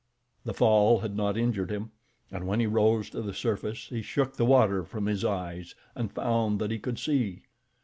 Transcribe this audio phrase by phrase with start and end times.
[0.45, 1.91] The fall had not injured him,
[2.31, 6.11] and when he rose to the surface, he shook the water from his eyes, and
[6.11, 7.43] found that he could see.